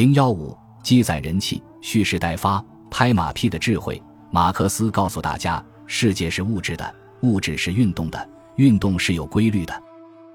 [0.00, 4.02] 零幺五积攒人气，蓄势待发，拍马屁的智慧。
[4.30, 9.82] 马克思告诉大家：世界是物质的，物质是运动的，运动是有规律的。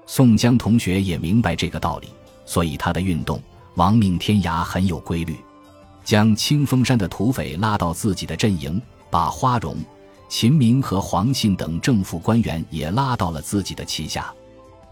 [0.06, 2.06] 宋江同学也明白这个道理，
[2.44, 3.42] 所以他的运动
[3.74, 5.36] 亡命天涯很有规律，
[6.04, 8.80] 将清风山的土匪拉到自己的阵营，
[9.10, 9.76] 把花荣、
[10.28, 14.32] 秦明和黄信等政府官员也拉到了自己的旗下。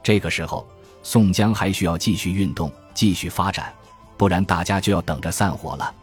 [0.02, 0.66] 这个时候，
[1.04, 3.72] 宋江还需要继续运动，继续发展，
[4.16, 5.94] 不然大家就要等着散伙了。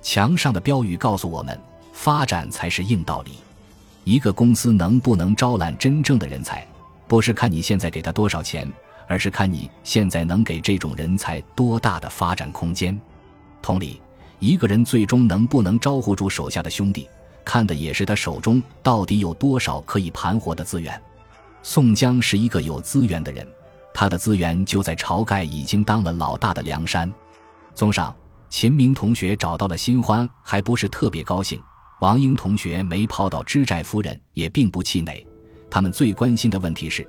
[0.00, 1.58] 墙上的标语告诉我们。
[1.92, 3.32] 发展才是硬道理。
[4.02, 6.66] 一个公司能不能招揽真正的人才，
[7.06, 8.68] 不是看你现在给他多少钱，
[9.06, 12.98] 而是看你现在能给这种人才多大的发展空间。
[13.60, 14.00] 同理，
[14.40, 17.08] 一个人最终能不能招呼住手下的兄弟，
[17.44, 21.00] 看的也是他手中到底有多少可以盘活的资源。
[21.62, 23.46] 宋江是一个有资源的人，
[23.94, 27.12] 他的资源就在晁盖已经当了老大的梁山。
[27.74, 28.14] 综上，
[28.48, 31.60] 秦明同学找到了新欢，还不是特别高兴。
[32.00, 35.26] 王英同学没泡到知寨夫人，也并不气馁。
[35.70, 37.08] 他们最关心的问题是：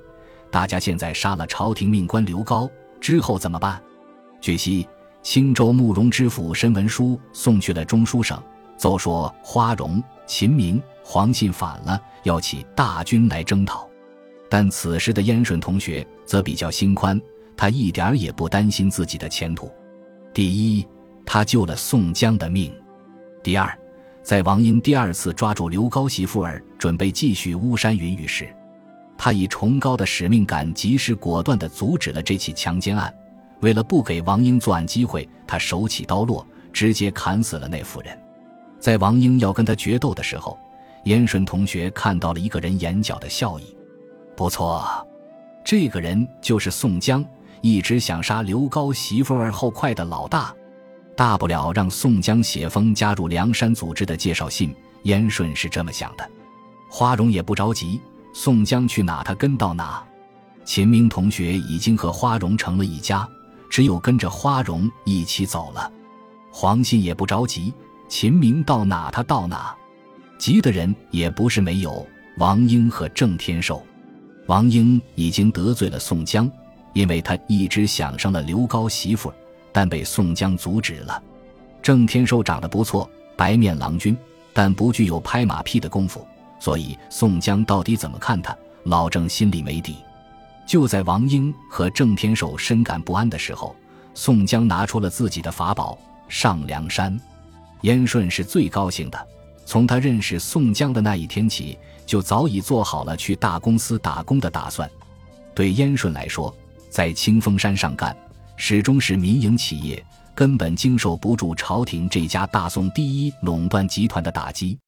[0.50, 2.70] 大家现在杀了朝廷命官刘高
[3.00, 3.82] 之后怎么办？
[4.40, 4.88] 据悉，
[5.22, 8.40] 青州慕容知府申文书送去了中书省，
[8.76, 13.88] 奏说花荣、秦明、黄信反了，要起大军来征讨。
[14.48, 17.20] 但此时的燕顺同学则比较心宽，
[17.56, 19.70] 他一点儿也不担心自己的前途。
[20.34, 20.84] 第一，
[21.24, 22.72] 他救了宋江的命；
[23.40, 23.72] 第二。
[24.20, 28.48] 在王英第二次抓住刘高媳妇儿，准备继续巫山云雨时，
[29.16, 33.14] 他以崇高的使命感，及时果断地阻止了这起强奸案。
[33.60, 38.18] 为了不给王英作案机会，他手起刀落，直接砍死了那妇人。
[38.80, 40.58] 在王英要跟他决斗的时候，
[41.04, 43.76] 燕顺同学看到了一个人眼角的笑意。
[44.34, 45.06] 不错，
[45.62, 47.22] 这个人就是宋江，
[47.64, 50.54] 一直想杀刘高媳妇儿后快的老大。
[51.16, 54.76] 大不了让宋江写封加入梁山组织的介绍信。
[55.04, 56.30] 燕顺是这么想的。
[56.90, 57.98] 花荣也不着急，
[58.34, 60.04] 宋江去哪他跟到哪。
[60.62, 63.26] 秦明同学已经和花荣成了一家，
[63.70, 65.90] 只有跟着花荣一起走了。
[66.50, 67.72] 黄信也不着急，
[68.08, 69.74] 秦明到哪他到哪。
[70.38, 73.82] 急的人也不是没有，王英和郑天寿。
[74.46, 76.50] 王英已经得罪了宋江，
[76.94, 79.30] 因为他一直想上了刘高媳妇。
[79.76, 81.20] 但被宋江阻止了。
[81.82, 84.16] 郑天寿长得不错，白面郎君，
[84.52, 86.24] 但不具有拍马屁的功夫，
[86.60, 89.96] 所以宋江到底怎么看他，老郑心里没底。
[90.64, 93.74] 就在王英和郑天寿深感不安的时候，
[94.14, 97.20] 宋江拿出了自己的法宝上梁山。
[97.80, 99.26] 燕顺是最高兴的，
[99.66, 101.76] 从他认识宋江的那一天起，
[102.06, 104.88] 就早已做好了去大公司打工的打算。
[105.52, 106.54] 对燕顺来说，
[106.94, 108.16] 在清风山上干。
[108.54, 110.00] 始终是民营企业，
[110.32, 114.78] 根本经受不住朝廷这家大宋第一垄断集团的打击。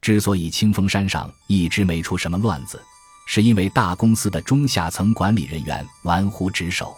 [0.00, 2.80] 之所以清风山上一直没出什么乱子，
[3.26, 6.96] 是因为大公司的中下层管理人员玩忽职守。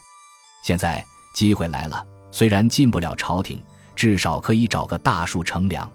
[0.63, 1.03] 现在
[1.35, 3.63] 机会来了，虽然进不了朝廷，
[3.97, 5.91] 至少可以找个大树乘凉。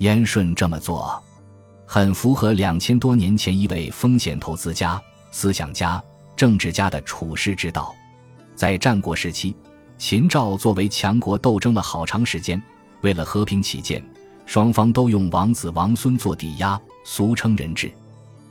[0.00, 1.18] 燕顺这么做，
[1.86, 5.00] 很符合两千多年前一位风险投资家、
[5.30, 6.04] 思想家、
[6.36, 7.94] 政治家的处世之道。
[8.54, 9.54] 在战国时期，
[9.98, 12.60] 秦赵作为强国斗争了好长时间。
[13.00, 14.02] 为了和平起见，
[14.46, 17.92] 双方都用王子王孙做抵押，俗称人质。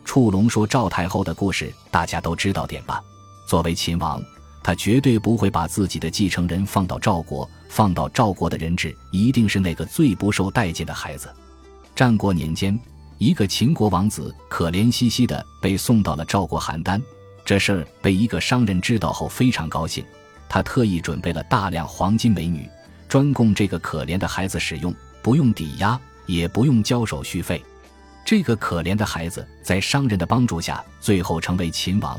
[0.05, 3.01] 触龙说赵太后的故事，大家都知道点吧？
[3.47, 4.21] 作为秦王，
[4.61, 11.33] 他绝对不会把自己的继承人放到赵国，放到赵国的人质一定是那个最不受待见的孩子。
[11.95, 12.77] 战国年间，
[13.17, 17.01] 一个秦国王子可怜兮兮的被送到了赵国邯郸。
[17.45, 20.03] 这事儿被一个商人知道后非常高兴，
[20.47, 22.69] 他特意准备了大量黄金美女，
[23.07, 27.61] 专供这个可怜的孩子使用，不用抵押，也不用交手续费。
[28.25, 32.17] 这个可怜的孩子在商人的帮助下，最后成为秦王，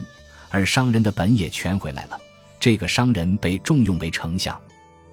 [0.50, 2.18] 而商人的本也全回来了。
[2.60, 4.58] 这个商人被重用为丞相。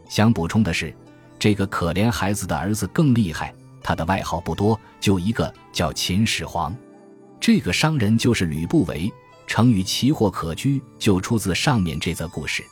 [0.10, 0.94] 想补充的是，
[1.40, 6.76] 这个可怜孩子的儿子更厉害，他的外号不多，就一个叫秦始皇。
[7.40, 9.10] 这个商人就是吕不韦。
[9.52, 12.64] 成语“奇货可居”就出自上面这则故事。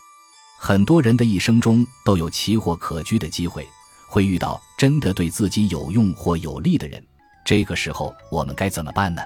[0.58, 3.68] 很多人的一生中都有奇货可居的机会，
[4.08, 7.06] 会遇到真的对自己有用或有利的人。
[7.44, 9.22] 这个时候我们该怎么办呢？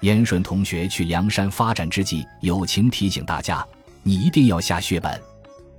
[0.00, 3.64] 燕顺同学去梁山发展之际，友情提醒大家：
[4.02, 5.22] 你一定要下血本。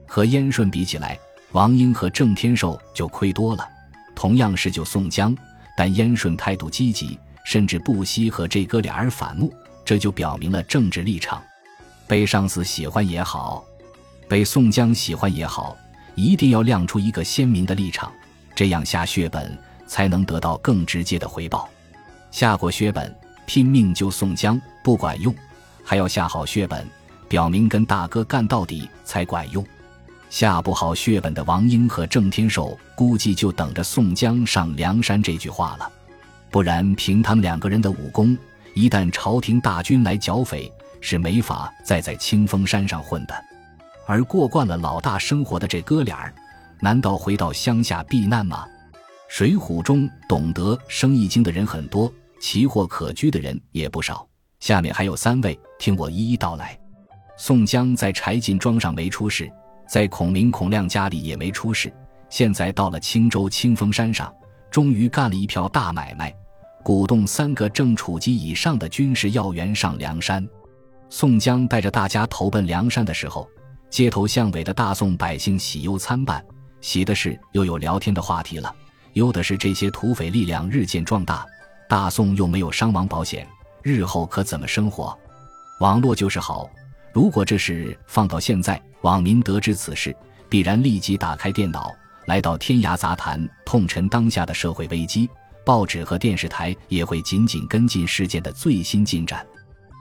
[0.07, 1.19] 和燕顺比起来，
[1.51, 3.67] 王英和郑天寿就亏多了。
[4.15, 5.35] 同样是救宋江，
[5.75, 9.53] 但燕顺态度积极，甚至不惜和这哥俩儿反目。
[9.83, 11.41] 这就表明了政治立场，
[12.07, 13.65] 被上司喜欢也好，
[14.27, 15.75] 被宋江喜欢也好，
[16.15, 18.11] 一定要亮出一个鲜明的立场，
[18.55, 19.57] 这样下血本
[19.87, 21.69] 才能得到更直接的回报。
[22.29, 23.13] 下过血本，
[23.45, 25.35] 拼命救宋江不管用，
[25.83, 26.87] 还要下好血本，
[27.27, 29.65] 表明跟大哥干到底才管用。
[30.29, 35.91] 下不好血本的王英和郑天寿，估计就等着宋江上梁山这句话了。
[36.49, 38.37] 不然，凭他们两个人的武功，
[38.73, 43.33] 一旦朝廷大军来剿匪，是没法再在清风山上混的。
[44.05, 46.33] 而过惯了老大生活的这哥俩儿，
[46.79, 48.65] 难道回到乡下避难吗？
[49.27, 54.27] 水浒中懂得生意经的人很多，奇货可居的人也不少。
[54.59, 56.77] 下面还有三位，听我一一道来。
[57.37, 59.49] 宋江在柴进庄上没出事。
[59.87, 61.91] 在孔明、孔亮家里也没出事，
[62.29, 64.33] 现在到了青州清风山上，
[64.69, 66.33] 终于干了一票大买卖，
[66.83, 70.47] 鼓动三个正处级以上的军事要员上梁山。
[71.09, 73.47] 宋江带着大家投奔梁山的时候，
[73.89, 76.43] 街头巷尾的大宋百姓喜忧参半，
[76.79, 78.73] 喜的是又有聊天的话题了，
[79.13, 81.45] 忧的是这些土匪力量日渐壮大，
[81.87, 83.47] 大宋又没有伤亡保险，
[83.83, 85.17] 日后可怎么生活？
[85.79, 86.69] 网络就是好。
[87.13, 90.15] 如果这事放到现在，网民得知此事，
[90.47, 91.91] 必然立即打开电脑，
[92.25, 95.29] 来到天涯杂谈，痛陈当下的社会危机。
[95.65, 99.45] 报纸和电视台也会紧紧跟进事件的最新进展。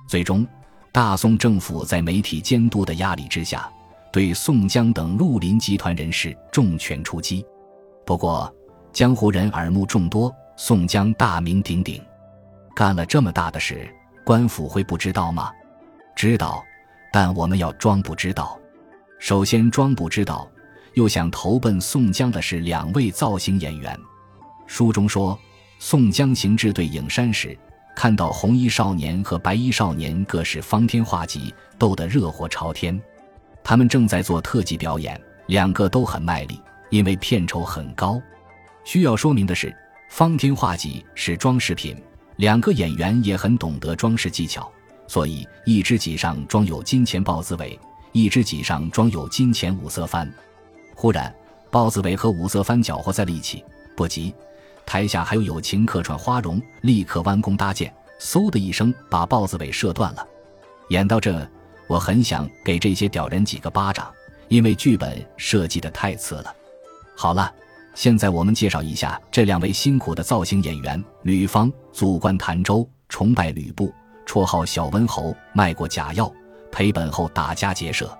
[0.08, 0.46] 最终，
[0.92, 3.70] 大宋政府在媒体监督的压力之下，
[4.12, 7.44] 对宋江等绿林集团人士重拳出击。
[8.04, 8.52] 不过，
[8.92, 12.02] 江湖人耳目众多，宋江大名鼎鼎，
[12.74, 13.88] 干了这么大的事，
[14.24, 15.50] 官府会不知道吗？
[16.16, 16.62] 知道。
[17.12, 18.56] 但我们要装不知道。
[19.18, 20.48] 首先装不知道，
[20.94, 23.98] 又想投奔宋江的是两位造型演员。
[24.68, 25.36] 书中说，
[25.82, 27.56] 宋江行至对影山时，
[27.96, 33.00] 看到红衣少年和白衣少年各是方天画戟，斗得热火朝天。
[33.64, 36.60] 他们正在做特技表演，两个都很卖力，
[36.90, 38.20] 因为片酬很高。
[38.84, 39.74] 需要说明的是，
[40.10, 41.96] 方天画戟是装饰品，
[42.36, 44.70] 两个演员也很懂得装饰技巧。
[45.08, 47.76] 所以，一只戟上装有金钱豹子尾，
[48.12, 50.30] 一只戟上装有金钱五色幡。
[50.94, 51.34] 忽然，
[51.70, 53.64] 豹子尾和五色幡搅和在了一起，
[53.96, 54.34] 不急，
[54.90, 60.26] 台下还有友情客串花荣，立刻弯弓搭箭，嗖的一声把豹子尾射断了。
[60.88, 61.48] 演到这，
[61.86, 64.12] 我很想给这些屌人几个巴掌，
[64.48, 66.52] 因为剧本设计的太次了。
[67.14, 67.54] 好了，
[67.94, 73.94] 现在我们介绍一下这两位辛苦的造型演员：吕方，祖贯潭州，崇拜吕布。
[74.26, 76.28] 绰号小温侯，卖过假药，
[76.72, 78.12] 赔本后打家劫舍。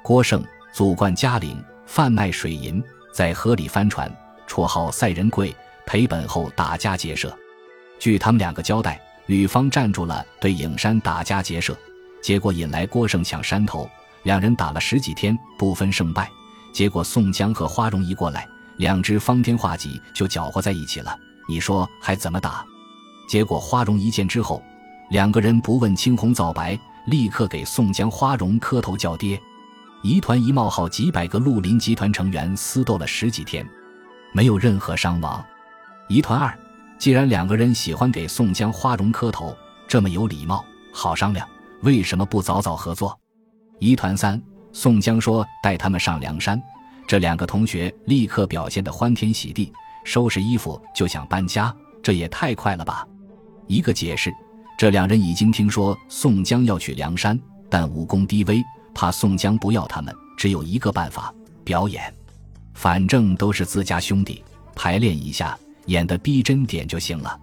[0.00, 2.80] 郭盛，祖贯嘉陵，贩卖水银，
[3.12, 4.08] 在河里翻船，
[4.46, 5.52] 绰号赛人贵，
[5.86, 7.36] 赔本后打家劫舍。
[7.98, 11.76] 据他们两个交代，吕方站住了对影山打家劫舍，
[12.22, 13.88] 结果引来郭盛抢山头，
[14.24, 16.30] 两人打了十几天不分胜败。
[16.72, 18.46] 结果宋江和花荣一过来，
[18.76, 21.16] 两只方天画戟就搅和在一起了。
[21.48, 22.64] 你说还怎么打？
[23.28, 24.62] 结果花荣一见之后。
[25.10, 26.76] 两个人不问青红皂白，
[27.06, 29.38] 立刻给宋江、花荣磕头叫爹。
[30.02, 33.68] 一团一冒号几百个绿林集团成员厮斗了十几天，
[34.32, 35.44] 没有任何伤亡。
[36.06, 36.56] 疑团二，
[36.98, 39.56] 既然两个人喜欢给宋江、花荣磕头，
[39.88, 40.62] 这么有礼貌，
[40.92, 41.48] 好商量，
[41.80, 43.18] 为什么不早早合作？
[43.78, 44.40] 疑团三，
[44.72, 46.60] 宋江说带他们上梁山，
[47.06, 49.72] 这两个同学立刻表现得欢天喜地，
[50.04, 53.06] 收拾衣服就想搬家，这也太快了吧？
[53.66, 54.32] 一个解释。
[54.76, 57.38] 这两人已经听说宋江要去梁山，
[57.70, 58.62] 但武功低微，
[58.94, 61.32] 怕宋江不要他们，只有一个办法：
[61.64, 62.12] 表演。
[62.74, 67.38] 反正都是自家兄弟，排练一下，演的逼真点就行了。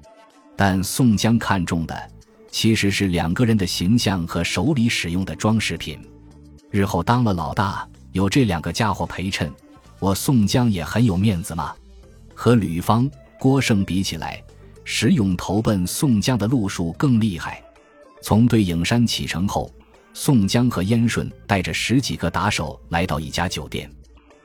[0.56, 2.12] 但宋江看中的
[2.50, 6.00] 其实是两个人的形象和手里使用的装饰品。
[6.70, 9.52] 日后当了老大，有这两个家伙陪衬，
[10.00, 11.74] 我宋江也很有面子嘛。
[12.34, 14.42] 和吕方、郭盛比起来。
[14.84, 17.64] 石勇投奔宋江的路数更厉害。
[18.24, 19.72] 从对影山启程后，
[20.12, 23.90] 宋江和燕顺带着十几个打手来到一家酒店。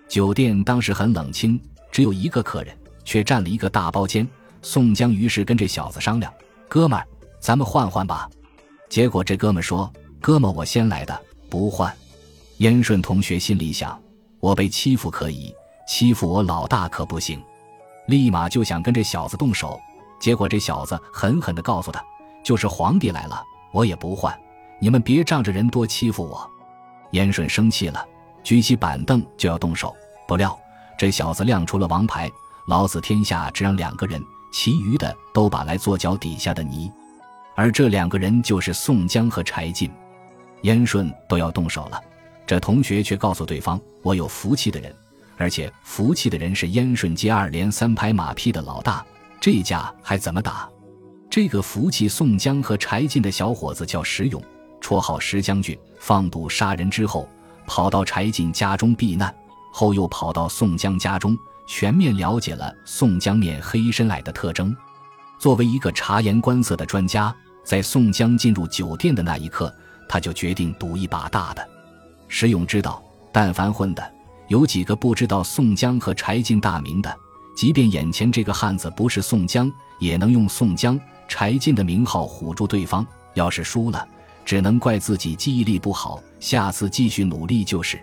[0.07, 1.59] 酒店当时很冷清，
[1.91, 2.77] 只有一个客人，
[3.07, 4.29] 却占了一个大包间。
[4.61, 6.31] 宋江于是跟这小子商量
[6.69, 7.07] ：“哥们儿，
[7.41, 8.29] 咱们换换吧。”
[8.91, 11.91] 结果这哥们说：“哥们，我先来的，不换。”
[12.59, 13.99] 燕顺同学心里想
[14.41, 15.55] ：“我被欺负可以，
[15.87, 17.41] 欺负我老大可不行。”
[18.07, 19.81] 立马就想跟这小子动手。
[20.19, 22.03] 结果这小子狠狠地告诉他
[22.43, 24.37] ：“就是皇帝来了，我也不换。
[24.81, 26.49] 你们别仗着人多欺负我。”
[27.13, 28.05] 燕顺生气了，
[28.43, 29.95] 举起板凳就要动手。
[30.27, 30.59] 不料
[30.99, 32.31] 这小子亮出了王牌
[32.67, 36.91] ：“老子天下只让两个人，其余的都把来做脚底下的泥。”
[37.55, 39.91] 而这两个人就是宋江和柴进。
[40.63, 42.01] 燕顺都要动手了，
[42.47, 44.95] 这同学却告诉对方：“我有福气的人，
[45.37, 49.05] 而且服气的人是燕顺接二连三拍马屁的老大，
[49.41, 50.69] 这架还怎么打？
[51.31, 54.43] 这个服气宋江和柴进的小伙子叫石勇，
[54.81, 57.29] 绰号石将军，放毒杀人之后，
[57.67, 59.35] 跑到柴进家中避难，
[59.73, 64.75] 后又跑到宋江家中，全面了解了宋江面黑身矮的特征。
[65.39, 69.75] 作为一个察言观色的专家，在宋江进入酒店的那一刻，
[70.09, 71.69] 他就决定赌一把大的。
[72.29, 74.13] 石勇知道，但凡混的，
[74.49, 77.15] 有几个不知道宋江和柴进大名的，
[77.57, 80.99] 即便眼前这个汉子不是宋江，也能用宋江。
[81.29, 83.05] 柴进的名号唬住对方，
[83.35, 84.07] 要是输了，
[84.45, 88.01] 只能怪自己记忆力不好，下次继续努力就是。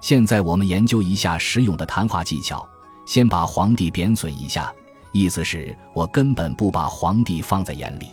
[0.00, 2.66] 现在我们研究一下石勇的谈话技巧，
[3.12, 4.72] 先把皇帝贬损一下，
[5.12, 8.06] 意思是我根本不把皇帝放在眼里；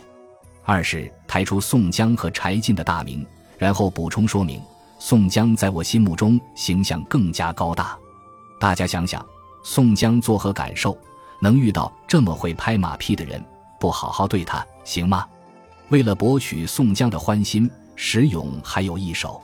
[0.62, 3.26] 二是抬出宋江和柴进的大名，
[3.56, 4.60] 然后补充说明
[4.98, 7.98] 宋江在我心目中形象更加高大。
[8.60, 9.24] 大家想想，
[9.64, 10.94] 宋江作何感受？
[11.40, 13.42] 能遇到这么会拍马屁的人？
[13.78, 15.26] 不好好对他行吗？
[15.88, 19.40] 为了博取宋江的欢心，石勇还有一手。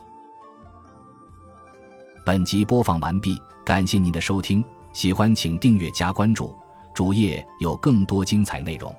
[2.26, 4.62] 本集播放完毕，感谢您的收听，
[4.96, 6.56] 喜欢请订阅加关注，
[6.94, 8.90] 主页有更多精彩内容。